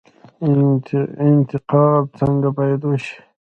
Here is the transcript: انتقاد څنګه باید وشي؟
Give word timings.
انتقاد 1.27 2.03
څنګه 2.19 2.49
باید 2.57 2.81
وشي؟ 2.89 3.17